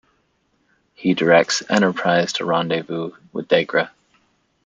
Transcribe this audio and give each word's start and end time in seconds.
He 0.95 1.13
directs 1.13 1.61
"Enterprise" 1.69 2.33
to 2.33 2.45
rendezvous 2.45 3.11
with 3.33 3.47
Degra. 3.47 3.91